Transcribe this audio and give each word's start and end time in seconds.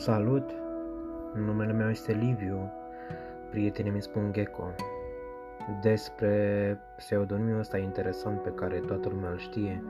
Salut! 0.00 0.50
Numele 1.34 1.72
meu 1.72 1.90
este 1.90 2.12
Liviu, 2.12 2.72
prietenii 3.50 3.90
mi 3.90 4.02
spun 4.02 4.32
Gecko. 4.32 4.64
Despre 5.82 6.78
pseudonimul 6.96 7.58
ăsta 7.58 7.78
interesant 7.78 8.42
pe 8.42 8.50
care 8.50 8.78
toată 8.78 9.08
lumea 9.08 9.30
îl 9.30 9.38
știe, 9.38 9.84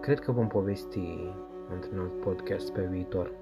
cred 0.00 0.18
că 0.18 0.32
vom 0.32 0.46
povesti 0.46 1.32
într-un 1.74 1.98
alt 1.98 2.20
podcast 2.20 2.72
pe 2.72 2.82
viitor. 2.82 3.32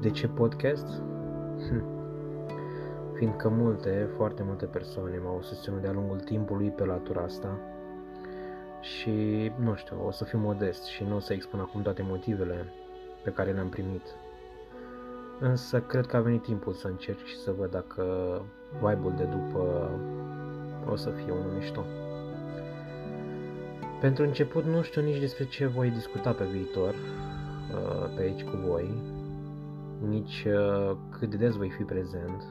De 0.00 0.10
ce 0.10 0.28
podcast? 0.28 1.02
Hm. 1.68 1.84
Fiindcă 3.14 3.48
multe, 3.48 4.08
foarte 4.16 4.42
multe 4.42 4.66
persoane 4.66 5.18
m-au 5.24 5.42
susținut 5.42 5.80
de-a 5.80 5.92
lungul 5.92 6.20
timpului 6.20 6.70
pe 6.70 6.84
latura 6.84 7.22
asta 7.22 7.58
și, 8.80 9.52
nu 9.58 9.74
știu, 9.74 10.06
o 10.06 10.10
să 10.10 10.24
fiu 10.24 10.38
modest 10.38 10.84
și 10.84 11.04
nu 11.04 11.16
o 11.16 11.18
să 11.18 11.32
expun 11.32 11.60
acum 11.60 11.82
toate 11.82 12.02
motivele 12.02 12.72
pe 13.24 13.30
care 13.30 13.52
le-am 13.52 13.68
primit. 13.68 14.02
Însă 15.40 15.80
cred 15.80 16.06
că 16.06 16.16
a 16.16 16.20
venit 16.20 16.42
timpul 16.42 16.72
să 16.72 16.86
încerc 16.86 17.24
și 17.24 17.36
să 17.36 17.52
văd 17.58 17.70
dacă 17.70 18.04
vibe-ul 18.72 19.14
de 19.16 19.24
după 19.24 19.90
o 20.90 20.96
să 20.96 21.10
fie 21.10 21.32
unul 21.32 21.52
mișto. 21.58 21.84
Pentru 24.00 24.24
început 24.24 24.64
nu 24.64 24.82
știu 24.82 25.02
nici 25.02 25.18
despre 25.18 25.44
ce 25.44 25.66
voi 25.66 25.90
discuta 25.90 26.32
pe 26.32 26.44
viitor 26.44 26.94
uh, 26.94 28.10
pe 28.16 28.22
aici 28.22 28.44
cu 28.44 28.56
voi, 28.56 29.02
nici 30.08 30.46
uh, 30.46 30.96
cât 31.18 31.30
de 31.30 31.36
des 31.36 31.54
voi 31.56 31.70
fi 31.70 31.82
prezent. 31.82 32.42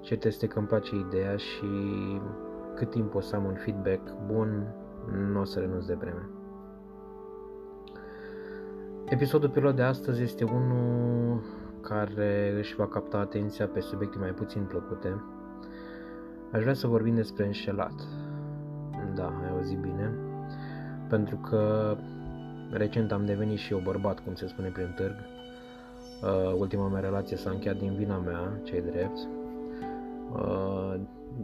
Cert 0.00 0.24
este 0.24 0.46
că 0.46 0.58
îmi 0.58 0.68
place 0.68 0.96
ideea 0.96 1.36
și 1.36 1.66
cât 2.74 2.90
timp 2.90 3.14
o 3.14 3.20
să 3.20 3.36
am 3.36 3.44
un 3.44 3.54
feedback 3.54 4.00
bun, 4.26 4.74
nu 5.32 5.40
o 5.40 5.44
să 5.44 5.58
renunț 5.58 5.84
de 5.84 5.94
vreme. 5.94 6.28
Episodul 9.10 9.48
pilot 9.48 9.76
de 9.76 9.82
astăzi 9.82 10.22
este 10.22 10.44
unul 10.44 11.42
care 11.80 12.54
își 12.58 12.74
va 12.74 12.86
capta 12.86 13.18
atenția 13.18 13.66
pe 13.66 13.80
subiecte 13.80 14.18
mai 14.18 14.30
puțin 14.30 14.62
plăcute. 14.62 15.22
Aș 16.52 16.60
vrea 16.60 16.74
să 16.74 16.86
vorbim 16.86 17.14
despre 17.14 17.46
înșelat. 17.46 17.92
Da, 19.14 19.26
ai 19.26 19.50
auzit 19.50 19.78
bine. 19.78 20.14
Pentru 21.08 21.36
că 21.36 21.96
recent 22.70 23.12
am 23.12 23.24
devenit 23.24 23.58
și 23.58 23.72
eu 23.72 23.80
bărbat, 23.84 24.20
cum 24.20 24.34
se 24.34 24.46
spune 24.46 24.68
prin 24.68 24.92
târg. 24.96 25.16
Uh, 26.22 26.54
ultima 26.58 26.88
mea 26.88 27.00
relație 27.00 27.36
s-a 27.36 27.50
încheiat 27.50 27.76
din 27.76 27.94
vina 27.94 28.18
mea, 28.18 28.60
cei 28.62 28.80
drept. 28.80 29.18
Uh, 30.32 30.94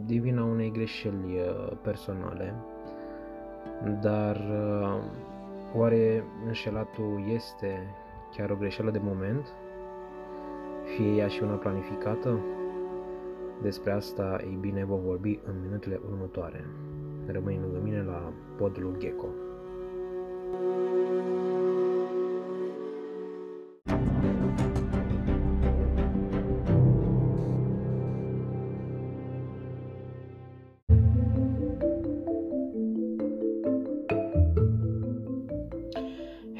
din 0.05 0.21
vina 0.21 0.43
unei 0.43 0.71
greșeli 0.71 1.39
uh, 1.39 1.71
personale. 1.81 2.53
Dar 4.01 4.35
uh, 4.35 4.99
Oare 5.77 6.23
înșelatul 6.45 7.23
este 7.27 7.95
chiar 8.35 8.49
o 8.49 8.55
greșeală 8.55 8.91
de 8.91 8.99
moment? 9.03 9.47
Fie 10.83 11.15
ea 11.15 11.27
și 11.27 11.43
una 11.43 11.55
planificată? 11.55 12.39
Despre 13.61 13.91
asta, 13.91 14.37
ei 14.41 14.57
bine, 14.59 14.85
vom 14.85 15.01
vorbi 15.01 15.39
în 15.45 15.53
minutele 15.61 15.99
următoare. 16.11 16.65
Rămâi 17.25 17.59
lângă 17.61 17.79
mine 17.83 18.03
la 18.03 18.33
podul 18.57 18.95
Gecko. 18.97 19.27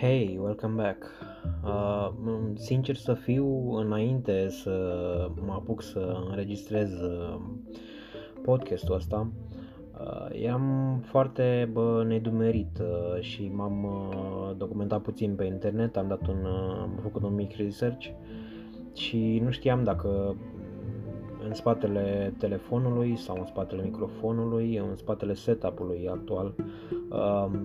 Hey, 0.05 0.37
welcome 0.39 0.75
back. 0.75 1.03
Uh, 1.63 2.09
sincer 2.55 2.95
să 2.95 3.13
fiu, 3.13 3.71
înainte 3.71 4.49
să 4.49 4.71
mă 5.45 5.53
apuc 5.53 5.81
să 5.81 6.23
înregistrez 6.29 6.91
uh, 6.91 7.39
podcastul 8.41 8.95
ăsta, 8.95 9.31
uh, 9.99 10.27
eram 10.31 10.97
foarte 11.05 11.69
bă, 11.71 12.03
nedumerit 12.07 12.79
uh, 12.81 13.21
și 13.21 13.51
m-am 13.53 13.83
uh, 13.83 14.55
documentat 14.57 15.01
puțin 15.01 15.35
pe 15.35 15.43
internet, 15.43 15.97
am 15.97 16.07
dat 16.07 16.27
un, 16.27 16.45
uh, 16.45 16.77
am 16.81 16.99
făcut 17.01 17.23
un 17.23 17.33
mic 17.33 17.55
research 17.55 18.07
și 18.93 19.41
nu 19.43 19.51
știam 19.51 19.83
dacă 19.83 20.35
în 21.47 21.53
spatele 21.53 22.33
telefonului 22.37 23.15
sau 23.15 23.37
în 23.39 23.45
spatele 23.45 23.83
microfonului, 23.83 24.77
în 24.77 24.95
spatele 24.95 25.33
setup-ului 25.33 26.07
actual, 26.09 26.53
um, 27.09 27.59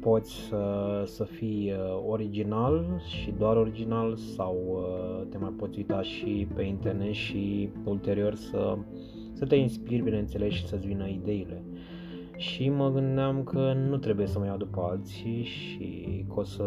poți 0.00 0.32
să, 0.32 1.02
să 1.06 1.24
fii 1.24 1.72
uh, 1.72 2.02
original 2.08 3.02
și 3.06 3.34
doar 3.38 3.56
original 3.56 4.16
sau 4.16 4.56
uh, 4.66 5.26
te 5.30 5.38
mai 5.38 5.52
poți 5.56 5.78
uita 5.78 6.02
și 6.02 6.48
pe 6.54 6.62
internet 6.62 7.12
și 7.12 7.68
ulterior 7.84 8.34
să, 8.34 8.76
să 9.32 9.46
te 9.46 9.56
inspiri, 9.56 10.02
bineînțeles, 10.02 10.52
și 10.52 10.66
să-ți 10.66 10.86
vină 10.86 11.08
ideile. 11.08 11.62
Și 12.36 12.68
mă 12.68 12.90
gândeam 12.90 13.42
că 13.42 13.72
nu 13.88 13.96
trebuie 13.96 14.26
să 14.26 14.38
mă 14.38 14.44
iau 14.44 14.56
după 14.56 14.80
alții 14.90 15.42
și 15.42 16.24
că 16.28 16.40
o 16.40 16.42
să, 16.42 16.64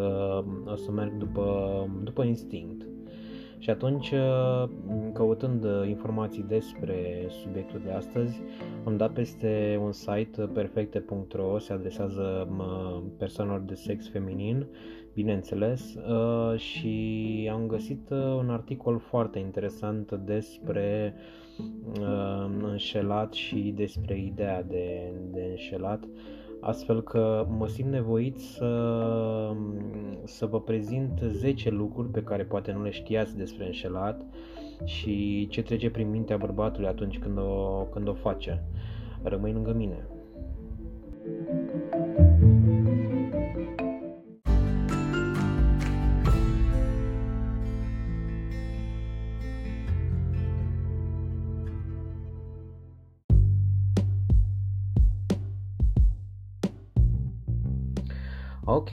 o 0.66 0.76
să 0.76 0.92
merg 0.92 1.18
după, 1.18 1.88
după 2.04 2.24
instinct. 2.24 2.88
Și 3.60 3.70
atunci, 3.70 4.12
uh, 4.12 4.70
căutând 5.14 5.64
uh, 5.64 5.88
informații 5.88 6.44
despre 6.48 7.28
subiectul 7.44 7.82
de 7.84 7.92
astăzi, 7.92 8.42
am 8.84 8.98
dat 8.98 9.12
peste 9.14 9.80
un 9.82 9.92
site 9.92 10.42
uh, 10.42 10.50
perfecte.ro, 10.54 11.58
se 11.60 11.74
adresează 11.74 12.48
persoanelor 13.18 13.60
de 13.60 13.74
sex 13.74 14.10
feminin, 14.10 14.66
bineînțeles, 15.14 15.98
și 16.56 17.50
am 17.54 17.68
găsit 17.68 18.10
un 18.10 18.50
articol 18.50 19.00
foarte 19.00 19.40
interesant 19.40 20.12
despre 20.12 21.14
înșelat 22.64 23.34
și 23.34 23.74
despre 23.76 24.18
ideea 24.20 24.64
de, 24.64 25.12
de 25.32 25.46
înșelat 25.50 26.04
astfel 26.62 27.04
că 27.04 27.46
mă 27.58 27.68
simt 27.68 27.92
nevoit 27.92 28.38
să, 28.38 29.52
să 30.24 30.46
vă 30.46 30.62
prezint 30.62 31.20
10 31.32 31.70
lucruri 31.70 32.10
pe 32.10 32.24
care 32.24 32.44
poate 32.44 32.72
nu 32.72 32.84
le 32.84 32.90
știați 32.90 33.38
despre 33.38 33.66
înșelat 33.66 34.26
și 34.84 35.48
ce 35.50 35.62
trece 35.62 35.90
prin 35.90 36.10
mintea 36.10 36.38
bărbatului 36.38 36.88
atunci 36.88 37.20
când 37.20 37.38
o, 37.38 37.88
când 37.92 38.08
o 38.08 38.14
face. 38.14 38.64
Rămâi 39.24 39.54
lângă 39.54 39.74
mine. 39.74 40.08
Ok, 58.72 58.90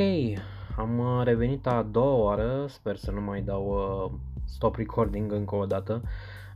am 0.76 0.98
uh, 0.98 1.24
revenit 1.24 1.66
a 1.66 1.82
doua 1.82 2.14
oară, 2.14 2.66
sper 2.68 2.96
să 2.96 3.10
nu 3.10 3.20
mai 3.20 3.42
dau 3.42 3.66
uh, 3.66 4.18
stop 4.44 4.76
recording 4.76 5.32
încă 5.32 5.54
o 5.54 5.66
dată. 5.66 6.02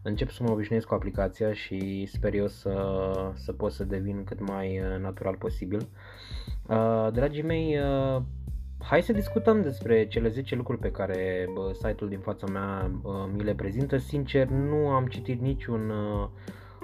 Încep 0.03 0.31
să 0.31 0.43
mă 0.43 0.51
obișnuiesc 0.51 0.87
cu 0.87 0.95
aplicația 0.95 1.53
și 1.53 2.07
sper 2.13 2.35
eu 2.35 2.47
să, 2.47 2.73
să 3.35 3.53
pot 3.53 3.73
să 3.73 3.85
devin 3.85 4.25
cât 4.25 4.47
mai 4.49 4.79
uh, 4.79 5.01
natural 5.01 5.37
posibil. 5.37 5.89
Uh, 6.67 7.09
dragii 7.13 7.43
mei, 7.43 7.79
uh, 7.79 8.23
hai 8.79 9.03
să 9.03 9.13
discutăm 9.13 9.63
despre 9.63 10.07
cele 10.09 10.29
10 10.29 10.55
lucruri 10.55 10.81
pe 10.81 10.91
care 10.91 11.49
uh, 11.57 11.75
site-ul 11.75 12.09
din 12.09 12.21
fața 12.21 12.47
mea 12.47 12.91
uh, 13.03 13.13
mi 13.33 13.45
le 13.45 13.55
prezintă. 13.55 13.97
Sincer, 13.97 14.47
nu 14.47 14.89
am 14.89 15.07
citit 15.07 15.41
niciun 15.41 15.91
uh, 15.91 16.29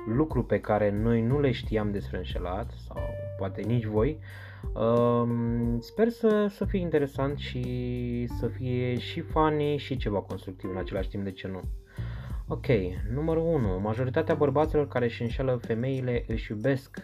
lucru 0.06 0.44
pe 0.44 0.60
care 0.60 0.90
noi 0.90 1.22
nu 1.22 1.40
le 1.40 1.50
știam 1.50 1.90
despre 1.90 2.16
înșelat 2.16 2.70
sau 2.86 3.02
poate 3.38 3.62
nici 3.62 3.84
voi. 3.84 4.18
Uh, 4.18 4.46
Um, 4.72 5.80
sper 5.80 6.08
să, 6.08 6.46
să 6.50 6.64
fie 6.64 6.80
interesant 6.80 7.38
și 7.38 8.28
să 8.38 8.46
fie 8.46 8.98
și 8.98 9.20
funny 9.20 9.76
și 9.76 9.96
ceva 9.96 10.20
constructiv 10.20 10.70
în 10.70 10.76
același 10.76 11.08
timp, 11.08 11.24
de 11.24 11.32
ce 11.32 11.48
nu? 11.48 11.60
Ok, 12.48 12.66
numărul 13.12 13.42
1. 13.42 13.78
Majoritatea 13.80 14.34
bărbaților 14.34 14.88
care 14.88 15.04
își 15.04 15.22
înșeală 15.22 15.56
femeile 15.56 16.24
își 16.26 16.50
iubesc 16.50 16.98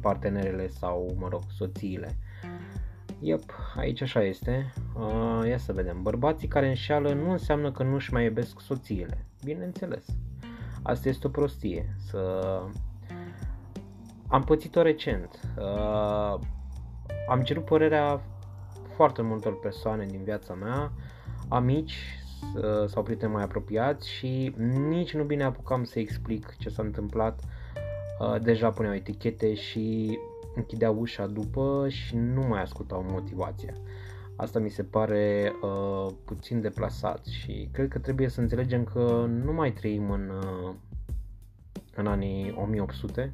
partenerele 0.00 0.68
sau, 0.68 1.16
mă 1.18 1.28
rog, 1.28 1.42
soțiile. 1.56 2.18
Yep, 3.20 3.42
aici 3.76 4.00
așa 4.00 4.22
este. 4.22 4.72
Uh, 4.94 5.48
ia 5.48 5.58
să 5.58 5.72
vedem. 5.72 6.02
Bărbații 6.02 6.48
care 6.48 6.68
înșeală 6.68 7.12
nu 7.12 7.30
înseamnă 7.30 7.72
că 7.72 7.82
nu-și 7.82 8.12
mai 8.12 8.24
iubesc 8.24 8.60
soțiile. 8.60 9.26
Bineînțeles. 9.44 10.06
Asta 10.82 11.08
este 11.08 11.26
o 11.26 11.30
prostie. 11.30 11.94
Să... 11.98 12.20
Am 14.28 14.44
pățit-o 14.44 14.82
recent. 14.82 15.40
Uh, 15.58 16.38
am 17.28 17.42
cerut 17.42 17.64
părerea 17.64 18.20
foarte 18.94 19.22
multor 19.22 19.58
persoane 19.58 20.06
din 20.06 20.22
viața 20.22 20.54
mea, 20.54 20.92
amici 21.48 22.18
sau 22.86 23.02
prieteni 23.02 23.32
mai 23.32 23.42
apropiați 23.42 24.10
și 24.10 24.54
nici 24.88 25.14
nu 25.14 25.24
bine 25.24 25.44
apucam 25.44 25.84
să 25.84 25.98
explic 25.98 26.56
ce 26.58 26.68
s-a 26.68 26.82
întâmplat. 26.82 27.40
Uh, 28.18 28.40
deja 28.42 28.70
puneau 28.70 28.94
etichete 28.94 29.54
și 29.54 30.18
închideau 30.54 30.98
ușa 30.98 31.26
după 31.26 31.86
și 31.88 32.16
nu 32.16 32.42
mai 32.42 32.62
ascultau 32.62 33.06
motivația. 33.10 33.74
Asta 34.36 34.58
mi 34.58 34.70
se 34.70 34.82
pare 34.82 35.52
uh, 35.62 36.12
puțin 36.24 36.60
deplasat 36.60 37.24
și 37.24 37.68
cred 37.72 37.88
că 37.88 37.98
trebuie 37.98 38.28
să 38.28 38.40
înțelegem 38.40 38.84
că 38.84 39.26
nu 39.44 39.52
mai 39.52 39.72
trăim 39.72 40.10
în, 40.10 40.30
uh, 40.30 40.74
în 41.94 42.06
anii 42.06 42.54
1800, 42.56 43.32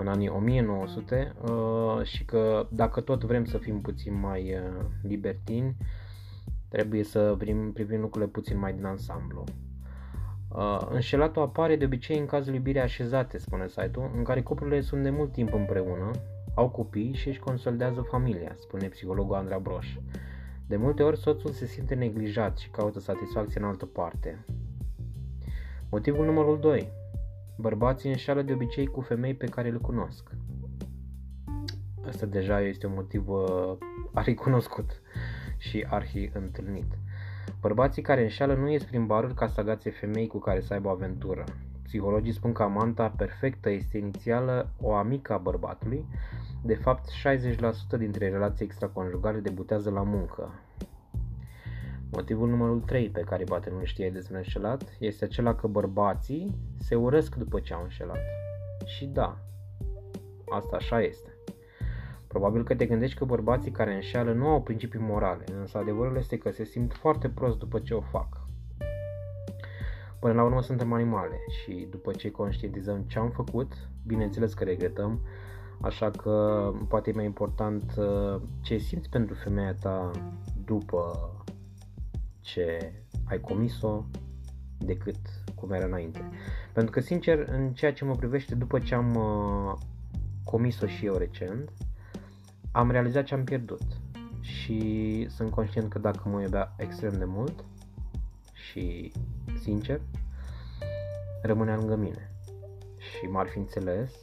în 0.00 0.08
anii 0.08 0.28
1900 0.28 1.34
uh, 1.42 2.02
și 2.02 2.24
că 2.24 2.66
dacă 2.70 3.00
tot 3.00 3.24
vrem 3.24 3.44
să 3.44 3.58
fim 3.58 3.80
puțin 3.80 4.20
mai 4.20 4.54
uh, 4.54 4.84
libertini, 5.02 5.76
trebuie 6.68 7.02
să 7.02 7.34
privim, 7.38 7.72
privim 7.72 8.00
lucrurile 8.00 8.30
puțin 8.30 8.58
mai 8.58 8.72
din 8.72 8.84
ansamblu. 8.84 9.44
Uh, 10.48 10.86
înșelatul 10.90 11.42
apare 11.42 11.76
de 11.76 11.84
obicei 11.84 12.18
în 12.18 12.26
cazul 12.26 12.54
iubirii 12.54 12.80
așezate, 12.80 13.38
spune 13.38 13.68
site-ul, 13.68 14.10
în 14.16 14.22
care 14.22 14.42
cuplurile 14.42 14.80
sunt 14.80 15.02
de 15.02 15.10
mult 15.10 15.32
timp 15.32 15.52
împreună, 15.52 16.10
au 16.54 16.68
copii 16.68 17.12
și 17.14 17.28
își 17.28 17.38
consolidează 17.38 18.00
familia, 18.00 18.54
spune 18.58 18.88
psihologul 18.88 19.34
Andrea 19.34 19.58
Broș. 19.58 19.96
De 20.66 20.76
multe 20.76 21.02
ori 21.02 21.18
soțul 21.18 21.50
se 21.50 21.66
simte 21.66 21.94
neglijat 21.94 22.58
și 22.58 22.70
caută 22.70 23.00
satisfacție 23.00 23.60
în 23.60 23.66
altă 23.66 23.86
parte. 23.86 24.44
Motivul 25.90 26.24
numărul 26.24 26.60
2. 26.60 26.92
Bărbații 27.60 28.10
înșală 28.10 28.42
de 28.42 28.52
obicei 28.52 28.86
cu 28.86 29.00
femei 29.00 29.34
pe 29.34 29.46
care 29.46 29.70
le 29.70 29.78
cunosc. 29.78 30.30
Asta 32.06 32.26
deja 32.26 32.60
este 32.60 32.86
un 32.86 32.92
motiv 32.94 33.28
uh, 33.28 33.76
arhi 34.12 34.34
cunoscut 34.34 35.00
și 35.58 35.86
arhi 35.88 36.30
întâlnit. 36.34 36.98
Bărbații 37.60 38.02
care 38.02 38.22
înșală 38.22 38.54
nu 38.54 38.70
ies 38.70 38.84
prin 38.84 39.06
baruri 39.06 39.34
ca 39.34 39.46
să 39.46 39.60
agațe 39.60 39.90
femei 39.90 40.26
cu 40.26 40.38
care 40.38 40.60
să 40.60 40.72
aibă 40.72 40.88
o 40.88 40.90
aventură. 40.90 41.44
Psihologii 41.82 42.32
spun 42.32 42.52
că 42.52 42.62
amanta 42.62 43.08
perfectă 43.08 43.70
este 43.70 43.98
inițială 43.98 44.70
o 44.80 44.94
amică 44.94 45.32
a 45.32 45.38
bărbatului. 45.38 46.04
De 46.62 46.74
fapt, 46.74 47.08
60% 47.94 47.98
dintre 47.98 48.28
relații 48.28 48.64
extraconjugale 48.64 49.38
debutează 49.38 49.90
la 49.90 50.02
muncă. 50.02 50.52
Motivul 52.12 52.48
numărul 52.48 52.80
3 52.80 53.08
pe 53.08 53.20
care 53.20 53.44
poate 53.44 53.70
nu 53.70 53.84
știe 53.84 54.10
despre 54.10 54.36
înșelat 54.36 54.96
este 54.98 55.24
acela 55.24 55.54
că 55.54 55.66
bărbații 55.66 56.54
se 56.78 56.94
urăsc 56.94 57.34
după 57.34 57.60
ce 57.60 57.74
au 57.74 57.82
înșelat. 57.82 58.20
Și 58.84 59.06
da, 59.06 59.38
asta 60.48 60.76
așa 60.76 61.00
este. 61.02 61.34
Probabil 62.26 62.64
că 62.64 62.74
te 62.74 62.86
gândești 62.86 63.18
că 63.18 63.24
bărbații 63.24 63.70
care 63.70 63.94
înșeală 63.94 64.32
nu 64.32 64.48
au 64.48 64.62
principii 64.62 65.00
morale, 65.00 65.44
însă 65.58 65.78
adevărul 65.78 66.16
este 66.16 66.38
că 66.38 66.50
se 66.50 66.64
simt 66.64 66.92
foarte 66.92 67.28
prost 67.28 67.58
după 67.58 67.78
ce 67.78 67.94
o 67.94 68.00
fac. 68.00 68.40
Până 70.18 70.32
la 70.32 70.44
urmă 70.44 70.62
suntem 70.62 70.92
animale 70.92 71.36
și 71.48 71.86
după 71.90 72.12
ce 72.12 72.30
conștientizăm 72.30 73.02
ce 73.06 73.18
am 73.18 73.30
făcut, 73.30 73.72
bineînțeles 74.06 74.54
că 74.54 74.64
regretăm, 74.64 75.20
așa 75.80 76.10
că 76.10 76.64
poate 76.88 77.10
e 77.10 77.14
mai 77.14 77.24
important 77.24 77.94
uh, 77.96 78.40
ce 78.60 78.76
simți 78.76 79.08
pentru 79.08 79.34
femeia 79.34 79.74
ta 79.74 80.10
după 80.64 81.30
ce 82.40 82.92
ai 83.24 83.40
comis-o 83.40 84.04
decât 84.78 85.16
cum 85.54 85.72
era 85.72 85.84
înainte. 85.84 86.30
Pentru 86.72 86.92
că, 86.92 87.00
sincer, 87.00 87.38
în 87.48 87.72
ceea 87.72 87.92
ce 87.92 88.04
mă 88.04 88.14
privește, 88.14 88.54
după 88.54 88.78
ce 88.78 88.94
am 88.94 89.14
uh, 89.14 89.72
comis-o 90.44 90.86
și 90.86 91.06
eu 91.06 91.16
recent, 91.16 91.72
am 92.72 92.90
realizat 92.90 93.24
ce 93.24 93.34
am 93.34 93.44
pierdut 93.44 93.82
și 94.40 95.26
sunt 95.30 95.50
conștient 95.50 95.90
că 95.90 95.98
dacă 95.98 96.28
mă 96.28 96.40
iubea 96.40 96.74
extrem 96.76 97.12
de 97.12 97.24
mult 97.24 97.64
și 98.52 99.12
sincer, 99.60 100.00
rămânea 101.42 101.76
lângă 101.76 101.96
mine 101.96 102.30
și 102.96 103.26
m-ar 103.26 103.46
fi 103.46 103.58
înțeles 103.58 104.14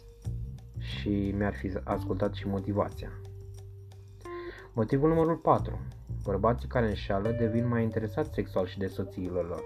și 0.80 1.34
mi-ar 1.38 1.56
fi 1.56 1.72
ascultat 1.84 2.34
și 2.34 2.48
motivația. 2.48 3.12
Motivul 4.74 5.10
numărul 5.10 5.36
4. 5.36 5.80
Bărbații 6.28 6.68
care 6.68 6.88
înșeală 6.88 7.30
devin 7.30 7.68
mai 7.68 7.84
interesați 7.84 8.34
sexual 8.34 8.66
și 8.66 8.78
de 8.78 8.88
soțiile 8.88 9.40
lor. 9.40 9.64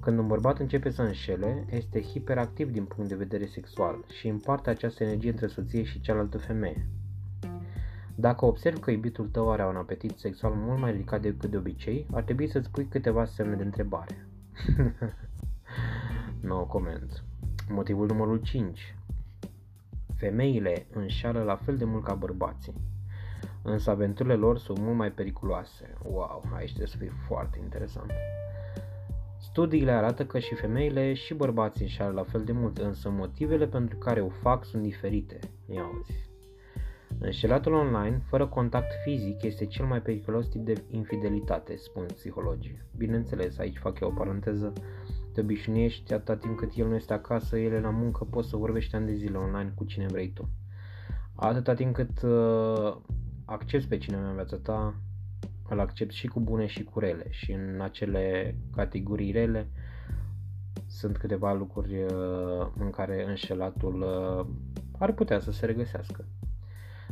Când 0.00 0.18
un 0.18 0.26
bărbat 0.26 0.58
începe 0.58 0.90
să 0.90 1.02
înșele, 1.02 1.64
este 1.70 2.02
hiperactiv 2.02 2.70
din 2.70 2.84
punct 2.84 3.08
de 3.08 3.16
vedere 3.16 3.46
sexual 3.46 4.04
și 4.08 4.28
împarte 4.28 4.70
această 4.70 5.04
energie 5.04 5.30
între 5.30 5.46
soție 5.46 5.82
și 5.82 6.00
cealaltă 6.00 6.38
femeie. 6.38 6.86
Dacă 8.14 8.44
observi 8.44 8.80
că 8.80 8.90
iubitul 8.90 9.28
tău 9.28 9.50
are 9.50 9.66
un 9.66 9.76
apetit 9.76 10.18
sexual 10.18 10.52
mult 10.54 10.80
mai 10.80 10.90
ridicat 10.90 11.20
decât 11.20 11.50
de 11.50 11.56
obicei, 11.56 12.06
ar 12.12 12.22
trebui 12.22 12.48
să-ți 12.48 12.70
pui 12.70 12.86
câteva 12.86 13.24
semne 13.24 13.54
de 13.54 13.62
întrebare. 13.62 14.26
no 16.48 16.64
comment. 16.64 17.24
Motivul 17.68 18.06
numărul 18.06 18.36
5. 18.36 18.96
Femeile 20.16 20.86
înșală 20.92 21.42
la 21.42 21.56
fel 21.56 21.76
de 21.76 21.84
mult 21.84 22.04
ca 22.04 22.14
bărbații. 22.14 22.74
Însă 23.62 23.90
aventurile 23.90 24.34
lor 24.34 24.58
sunt 24.58 24.78
mult 24.78 24.96
mai 24.96 25.12
periculoase. 25.12 25.94
Wow, 26.02 26.42
aici 26.54 26.68
trebuie 26.68 26.88
să 26.88 26.96
fie 26.96 27.12
foarte 27.26 27.58
interesant. 27.62 28.10
Studiile 29.40 29.90
arată 29.90 30.24
că 30.24 30.38
și 30.38 30.54
femeile 30.54 31.14
și 31.14 31.34
bărbații 31.34 31.82
înșală 31.82 32.12
la 32.12 32.22
fel 32.22 32.44
de 32.44 32.52
mult, 32.52 32.78
însă 32.78 33.10
motivele 33.10 33.66
pentru 33.66 33.96
care 33.96 34.20
o 34.20 34.28
fac 34.28 34.64
sunt 34.64 34.82
diferite. 34.82 35.38
Ia 35.66 35.82
auzi. 35.82 36.30
Înșelatul 37.18 37.72
online, 37.72 38.22
fără 38.28 38.46
contact 38.46 38.92
fizic, 39.04 39.42
este 39.42 39.66
cel 39.66 39.84
mai 39.84 40.02
periculos 40.02 40.48
tip 40.48 40.64
de 40.64 40.84
infidelitate, 40.90 41.76
spun 41.76 42.06
psihologii. 42.14 42.82
Bineînțeles, 42.96 43.58
aici 43.58 43.78
fac 43.78 44.00
eu 44.00 44.08
o 44.08 44.12
paranteză, 44.12 44.72
te 45.32 45.40
obișnuiești 45.40 46.12
atâta 46.12 46.36
timp 46.36 46.58
cât 46.58 46.70
el 46.74 46.88
nu 46.88 46.94
este 46.94 47.12
acasă, 47.12 47.58
el 47.58 47.72
e 47.72 47.80
la 47.80 47.90
muncă, 47.90 48.24
poți 48.24 48.48
să 48.48 48.56
vorbești 48.56 48.94
ani 48.94 49.06
de 49.06 49.14
zile 49.14 49.38
online 49.38 49.72
cu 49.74 49.84
cine 49.84 50.06
vrei 50.06 50.28
tu. 50.28 50.48
Atâta 51.34 51.74
timp 51.74 51.94
cât 51.94 52.22
uh, 52.22 52.96
accepti 53.52 53.88
pe 53.88 53.98
cineva 53.98 54.28
în 54.28 54.34
viața 54.34 54.56
ta, 54.56 54.94
îl 55.68 55.80
accepti 55.80 56.14
și 56.14 56.26
cu 56.26 56.40
bune 56.40 56.66
și 56.66 56.84
cu 56.84 56.98
rele 56.98 57.26
și 57.28 57.52
în 57.52 57.80
acele 57.80 58.56
categorii 58.74 59.32
rele 59.32 59.68
sunt 60.86 61.16
câteva 61.16 61.52
lucruri 61.52 62.02
uh, 62.02 62.66
în 62.78 62.90
care 62.90 63.28
înșelatul 63.28 64.00
uh, 64.00 64.46
ar 64.98 65.12
putea 65.12 65.40
să 65.40 65.52
se 65.52 65.66
regăsească. 65.66 66.24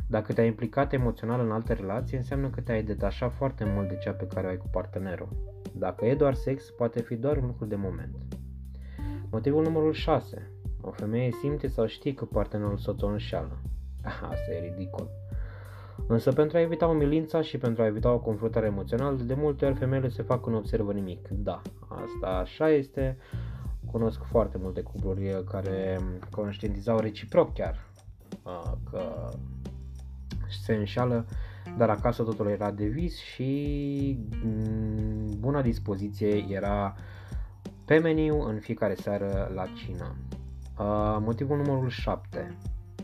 Dacă 0.07 0.33
te-ai 0.33 0.47
implicat 0.47 0.93
emoțional 0.93 1.39
în 1.39 1.51
alte 1.51 1.73
relații, 1.73 2.17
înseamnă 2.17 2.49
că 2.49 2.61
te-ai 2.61 2.83
detașat 2.83 3.33
foarte 3.33 3.63
mult 3.63 3.87
de 3.87 3.97
cea 3.97 4.11
pe 4.11 4.27
care 4.27 4.47
o 4.47 4.49
ai 4.49 4.57
cu 4.57 4.67
partenerul. 4.71 5.29
Dacă 5.73 6.05
e 6.05 6.15
doar 6.15 6.33
sex, 6.33 6.69
poate 6.69 7.01
fi 7.01 7.15
doar 7.15 7.37
un 7.37 7.45
lucru 7.45 7.65
de 7.65 7.75
moment. 7.75 8.15
Motivul 9.31 9.63
numărul 9.63 9.93
6. 9.93 10.51
O 10.81 10.91
femeie 10.91 11.31
simte 11.31 11.67
sau 11.67 11.85
știe 11.85 12.13
că 12.13 12.25
partenerul 12.25 12.77
său 12.77 12.95
o 12.99 13.05
înșeală. 13.05 13.57
Asta 14.31 14.51
e 14.53 14.69
ridicol. 14.69 15.09
Însă 16.11 16.31
pentru 16.31 16.57
a 16.57 16.61
evita 16.61 16.87
umilința 16.87 17.41
și 17.41 17.57
pentru 17.57 17.81
a 17.81 17.85
evita 17.85 18.11
o 18.11 18.19
confruntare 18.19 18.65
emoțională, 18.65 19.15
de 19.15 19.33
multe 19.33 19.65
ori 19.65 19.75
femeile 19.75 20.09
se 20.09 20.23
fac 20.23 20.43
că 20.43 20.49
nu 20.49 20.57
observă 20.57 20.93
nimic. 20.93 21.27
Da, 21.27 21.61
asta 21.87 22.27
așa 22.27 22.69
este. 22.69 23.17
Cunosc 23.91 24.23
foarte 24.23 24.57
multe 24.61 24.81
cupluri 24.81 25.43
care 25.49 25.99
conștientizau 26.29 26.99
reciproc 26.99 27.53
chiar 27.53 27.87
că 28.91 29.29
se 30.63 30.73
înșală, 30.73 31.25
dar 31.77 31.89
acasă 31.89 32.23
totul 32.23 32.47
era 32.47 32.71
de 32.71 32.85
vis 32.85 33.19
și 33.19 34.19
mm, 34.43 35.39
buna 35.39 35.61
dispoziție 35.61 36.45
era 36.49 36.95
pe 37.85 37.97
meniu 37.97 38.41
în 38.41 38.59
fiecare 38.59 38.93
seară 38.93 39.51
la 39.53 39.65
cină. 39.65 40.15
Motivul 41.19 41.57
numărul 41.57 41.89
7. 41.89 42.57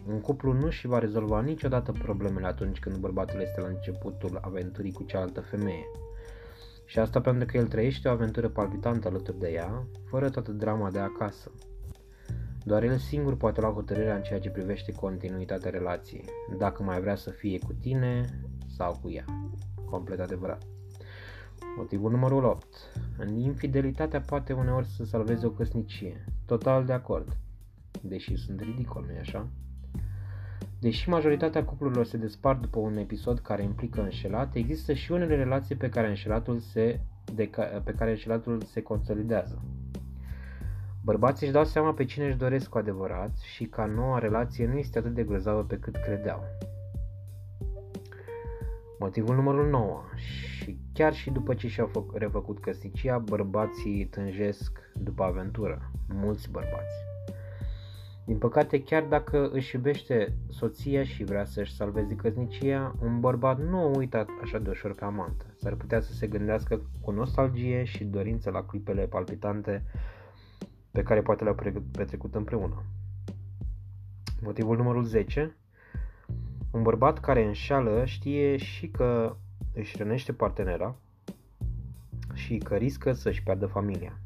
Un 0.08 0.22
cuplu 0.22 0.54
nu 0.54 0.70
și 0.70 0.88
va 0.88 1.00
rezolva 1.00 1.42
niciodată 1.42 1.92
problemele 1.92 2.48
atunci 2.48 2.80
când 2.80 2.98
bărbatul 2.98 3.42
este 3.42 3.62
la 3.62 3.68
începutul 3.68 4.40
aventurii 4.42 4.92
cu 4.92 5.04
cealaltă 5.04 5.42
femeie. 5.42 5.86
Și 6.86 7.00
asta 7.00 7.22
pentru 7.22 7.46
că 7.46 7.58
el 7.58 7.68
trăiește 7.68 8.08
o 8.08 8.12
aventură 8.12 8.50
palpitantă 8.50 9.08
alături 9.08 9.40
de 9.40 9.50
ea, 9.50 9.88
fără 10.04 10.30
toată 10.30 10.52
drama 10.52 10.92
de 10.92 11.00
acasă. 11.00 11.52
Doar 12.64 12.84
el 12.84 12.98
singur 12.98 13.38
poate 13.38 13.62
lua 13.62 13.72
hotărârea 13.72 14.16
în 14.16 14.22
ceea 14.22 14.40
ce 14.40 14.50
privește 14.50 14.92
continuitatea 14.92 15.70
relației, 15.70 16.26
dacă 16.58 16.84
mai 16.84 17.02
vrea 17.02 17.16
să 17.16 17.30
fie 17.30 17.60
cu 17.60 17.74
tine 17.74 18.40
sau 18.76 19.00
cu 19.02 19.10
ea. 19.10 19.26
Complet 19.86 20.20
adevărat. 20.20 20.62
Motivul 21.78 22.12
numărul 22.12 22.44
8. 22.44 22.66
În 23.18 23.36
infidelitatea 23.36 24.22
poate 24.22 24.54
uneori 24.54 24.88
să 24.88 25.04
salveze 25.04 25.46
o 25.46 25.50
căsnicie. 25.50 26.26
Total 26.46 26.86
de 26.86 26.94
acord. 26.94 27.38
Deși 28.02 28.36
sunt 28.36 28.60
ridicol, 28.60 29.04
nu-i 29.08 29.20
așa? 29.20 29.48
Deși 30.80 31.10
majoritatea 31.10 31.64
cuplurilor 31.64 32.06
se 32.06 32.18
despart 32.18 32.62
după 32.62 32.80
un 32.80 32.98
episod 32.98 33.40
care 33.40 33.64
implică 33.64 34.02
înșelat, 34.02 34.56
există 34.56 34.94
și 34.94 35.12
unele 35.12 35.36
relații 35.36 35.76
pe 35.76 35.90
care 35.90 36.08
înșelatul 36.08 36.60
se, 36.60 37.00
de, 37.34 37.50
pe 37.84 37.94
care 37.94 38.10
înșelatul 38.10 38.62
se 38.62 38.82
consolidează. 38.82 39.62
Bărbații 41.04 41.46
își 41.46 41.56
dau 41.56 41.64
seama 41.64 41.94
pe 41.94 42.06
cine 42.06 42.26
își 42.26 42.38
doresc 42.38 42.70
cu 42.70 42.78
adevărat 42.78 43.38
și 43.38 43.66
ca 43.66 43.86
noua 43.86 44.20
relație 44.20 44.68
nu 44.68 44.78
este 44.78 44.98
atât 44.98 45.14
de 45.14 45.24
grozavă 45.24 45.64
pe 45.64 45.78
cât 45.80 45.96
credeau. 45.96 46.44
Motivul 49.00 49.36
numărul 49.36 49.70
9. 49.70 50.04
Și 50.16 50.78
chiar 50.94 51.14
și 51.14 51.30
după 51.30 51.54
ce 51.54 51.68
și-au 51.68 52.12
refăcut 52.14 52.60
căsnicia, 52.60 53.18
bărbații 53.18 54.06
tânjesc 54.06 54.80
după 54.94 55.24
aventură. 55.24 55.92
Mulți 56.08 56.52
bărbați. 56.52 57.17
Din 58.28 58.38
păcate, 58.38 58.84
chiar 58.84 59.04
dacă 59.04 59.50
își 59.50 59.76
iubește 59.76 60.34
soția 60.50 61.04
și 61.04 61.24
vrea 61.24 61.46
să-și 61.46 61.76
salveze 61.76 62.16
căsnicia, 62.16 62.96
un 63.02 63.20
bărbat 63.20 63.60
nu 63.60 63.84
o 63.84 63.98
uită 63.98 64.26
așa 64.42 64.60
de 64.60 64.70
ușor 64.70 64.94
pe 64.94 65.04
amantă. 65.04 65.46
S-ar 65.56 65.74
putea 65.76 66.00
să 66.00 66.14
se 66.14 66.28
gândească 66.28 66.82
cu 67.02 67.12
nostalgie 67.12 67.84
și 67.84 68.04
dorință 68.04 68.50
la 68.50 68.64
clipele 68.64 69.06
palpitante 69.06 69.84
pe 70.92 71.04
care 71.04 71.22
poate 71.22 71.44
le-au 71.44 71.56
petrecut 71.92 72.36
împreună. 72.36 72.84
Motivul 74.42 74.78
numărul 74.78 75.04
10. 75.04 75.58
Un 76.72 76.82
bărbat 76.82 77.20
care 77.20 77.46
înșală 77.46 78.06
știe 78.06 78.58
și 78.58 78.88
că 78.88 79.36
își 79.74 79.98
rănește 79.98 80.34
partenera 80.34 80.96
și 82.34 82.58
că 82.58 82.76
riscă 82.76 83.14
să-și 83.14 83.44
piardă 83.44 83.66
familia. 83.66 84.20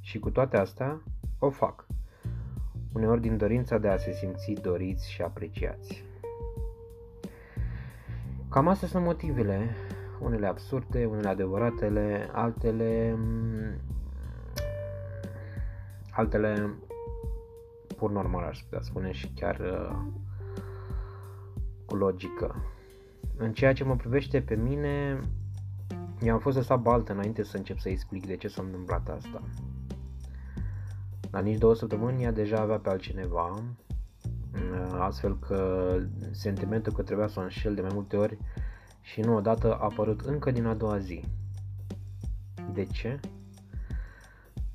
Și 0.00 0.18
cu 0.18 0.30
toate 0.30 0.56
astea 0.56 1.02
o 1.38 1.50
fac 1.50 1.86
uneori 2.96 3.20
din 3.20 3.36
dorința 3.36 3.78
de 3.78 3.88
a 3.88 3.96
se 3.96 4.12
simți 4.12 4.52
doriți 4.62 5.10
și 5.10 5.22
apreciați. 5.22 6.04
Cam 8.50 8.68
astea 8.68 8.88
sunt 8.88 9.04
motivele, 9.04 9.70
unele 10.20 10.46
absurde, 10.46 11.04
unele 11.04 11.28
adevăratele, 11.28 12.28
altele 12.32 13.18
altele 16.10 16.74
pur 17.96 18.10
normal 18.10 18.44
aș 18.44 18.60
putea 18.62 18.80
spune 18.80 19.12
și 19.12 19.28
chiar 19.34 19.60
uh, 19.60 19.96
cu 21.84 21.96
logică. 21.96 22.54
În 23.36 23.52
ceea 23.52 23.72
ce 23.72 23.84
mă 23.84 23.96
privește 23.96 24.40
pe 24.40 24.54
mine, 24.54 25.20
eu 26.22 26.32
am 26.32 26.40
fost 26.40 26.56
lăsat 26.56 26.80
baltă 26.80 27.12
înainte 27.12 27.42
să 27.42 27.56
încep 27.56 27.78
să 27.78 27.88
explic 27.88 28.26
de 28.26 28.36
ce 28.36 28.48
s-a 28.48 28.62
întâmplat 28.62 29.08
asta. 29.08 29.42
La 31.36 31.42
nici 31.42 31.58
două 31.58 31.74
săptămâni 31.74 32.22
ea 32.22 32.32
deja 32.32 32.60
avea 32.60 32.78
pe 32.78 32.88
altcineva, 32.88 33.50
uh, 33.52 34.96
astfel 34.98 35.38
că 35.38 35.90
sentimentul 36.30 36.92
că 36.92 37.02
trebuia 37.02 37.26
să 37.26 37.40
o 37.40 37.42
înșel 37.42 37.74
de 37.74 37.80
mai 37.80 37.90
multe 37.94 38.16
ori 38.16 38.38
și 39.00 39.20
nu 39.20 39.34
odată 39.34 39.74
a 39.74 39.84
apărut 39.84 40.20
încă 40.20 40.50
din 40.50 40.66
a 40.66 40.74
doua 40.74 40.98
zi. 40.98 41.24
De 42.72 42.84
ce? 42.84 43.20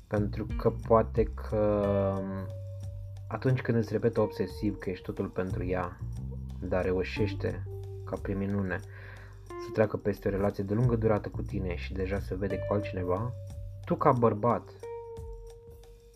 Pentru 0.06 0.46
că 0.56 0.70
poate 0.70 1.22
că 1.22 1.84
um, 2.20 2.46
atunci 3.28 3.60
când 3.60 3.78
îți 3.78 3.92
repetă 3.92 4.20
obsesiv 4.20 4.78
că 4.78 4.90
ești 4.90 5.04
totul 5.04 5.26
pentru 5.26 5.64
ea, 5.64 5.98
dar 6.60 6.84
reușește, 6.84 7.62
ca 8.04 8.16
prin 8.22 8.38
minune, 8.38 8.80
să 9.46 9.70
treacă 9.72 9.96
peste 9.96 10.28
o 10.28 10.30
relație 10.30 10.64
de 10.64 10.74
lungă 10.74 10.96
durată 10.96 11.28
cu 11.28 11.42
tine 11.42 11.76
și 11.76 11.92
deja 11.92 12.18
se 12.18 12.34
vede 12.34 12.56
cu 12.56 12.74
altcineva, 12.74 13.32
tu 13.84 13.94
ca 13.94 14.12
bărbat 14.12 14.62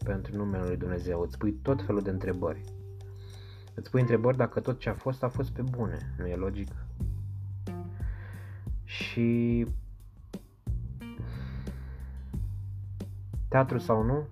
pentru 0.06 0.36
numele 0.36 0.64
lui 0.66 0.76
Dumnezeu. 0.76 1.20
Îți 1.20 1.38
pui 1.38 1.52
tot 1.52 1.82
felul 1.82 2.02
de 2.02 2.10
întrebări. 2.10 2.64
Îți 3.75 3.90
pui 3.90 4.00
întrebări 4.00 4.36
dacă 4.36 4.60
tot 4.60 4.78
ce 4.78 4.88
a 4.88 4.94
fost 4.94 5.22
a 5.22 5.28
fost 5.28 5.50
pe 5.50 5.62
bune. 5.62 6.14
Nu 6.18 6.26
e 6.26 6.34
logic? 6.34 6.68
Și 8.84 9.66
teatru 13.48 13.78
sau 13.78 14.02
nu, 14.02 14.26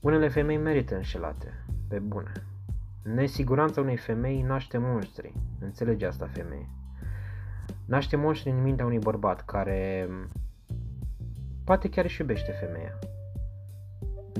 unele 0.00 0.28
femei 0.28 0.56
merită 0.56 0.94
înșelate, 0.94 1.64
pe 1.88 1.98
bune. 1.98 2.32
Nesiguranța 3.02 3.80
unei 3.80 3.96
femei 3.96 4.42
naște 4.42 4.78
monștri. 4.78 5.32
Înțelege 5.60 6.06
asta 6.06 6.26
femeie. 6.26 6.68
Naște 7.84 8.16
monștri 8.16 8.50
în 8.50 8.62
mintea 8.62 8.84
unui 8.84 8.98
bărbat 8.98 9.44
care 9.44 10.08
poate 11.64 11.88
chiar 11.88 12.04
își 12.04 12.20
iubește 12.20 12.52
femeia. 12.52 12.98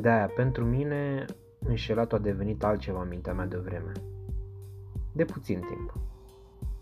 De-aia, 0.01 0.27
pentru 0.27 0.65
mine, 0.65 1.25
înșelatul 1.59 2.19
a 2.19 2.21
devenit 2.21 2.65
altceva 2.65 3.03
în 3.03 3.09
mintea 3.09 3.33
mea 3.33 3.47
de 3.47 3.57
vreme. 3.57 3.93
De 5.13 5.25
puțin 5.25 5.61
timp. 5.61 5.99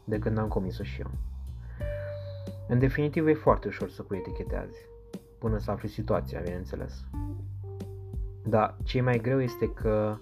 De 0.05 0.19
când 0.19 0.39
am 0.39 0.49
comis-o 0.49 0.83
și 0.83 1.01
eu. 1.01 1.11
În 2.69 2.79
definitiv, 2.79 3.27
e 3.27 3.35
foarte 3.35 3.69
ușor 3.69 3.91
să 3.91 4.03
pui 4.03 4.17
etichete 4.17 4.57
azi. 4.57 4.79
Până 5.39 5.59
să 5.59 5.71
afli 5.71 5.89
situația, 5.89 6.41
bineînțeles. 6.41 7.05
Dar 8.45 8.77
ce 8.85 9.01
mai 9.01 9.19
greu 9.19 9.41
este 9.41 9.73
că... 9.73 10.19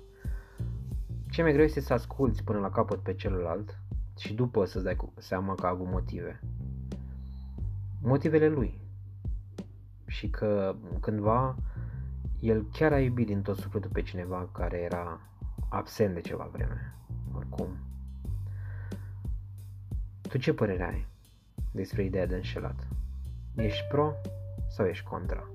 Ce 1.31 1.43
mai 1.43 1.53
greu 1.53 1.65
este 1.65 1.81
să 1.81 1.93
asculți 1.93 2.45
până 2.45 2.59
la 2.59 2.71
capăt 2.71 2.99
pe 2.99 3.15
celălalt 3.15 3.79
și 4.19 4.35
după 4.35 4.65
să-ți 4.65 4.85
dai 4.85 4.97
seama 5.17 5.55
că 5.55 5.67
a 5.67 5.71
avut 5.71 5.87
motive. 5.91 6.41
Motivele 8.03 8.49
lui. 8.49 8.81
Și 10.07 10.29
că 10.29 10.75
cândva 11.01 11.57
el 12.45 12.67
chiar 12.73 12.93
a 12.93 13.01
iubit 13.01 13.27
din 13.27 13.43
tot 13.43 13.57
sufletul 13.57 13.91
pe 13.91 14.03
cineva 14.03 14.49
care 14.53 14.77
era 14.77 15.21
absent 15.69 16.15
de 16.15 16.21
ceva 16.21 16.49
vreme. 16.53 16.95
Oricum. 17.35 17.69
Tu 20.29 20.39
ce 20.39 20.53
părere 20.53 20.85
ai 20.85 21.07
despre 21.71 22.05
ideea 22.05 22.27
de 22.27 22.35
înșelat? 22.35 22.89
Ești 23.55 23.85
pro 23.89 24.13
sau 24.69 24.87
ești 24.87 25.05
contra? 25.05 25.49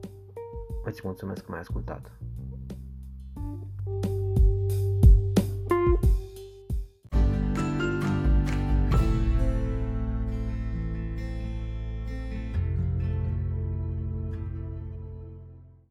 Îți 0.84 1.01
mulțumesc 1.03 1.46
că 1.46 1.51
m-ai 1.51 1.60
ascultat. 1.60 2.12